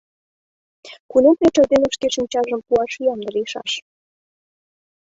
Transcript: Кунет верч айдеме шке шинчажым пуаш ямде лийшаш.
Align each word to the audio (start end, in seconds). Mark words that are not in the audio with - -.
Кунет 1.09 1.37
верч 1.41 1.55
айдеме 1.61 1.87
шке 1.95 2.07
шинчажым 2.15 2.61
пуаш 2.67 2.91
ямде 3.11 3.29
лийшаш. 3.35 3.71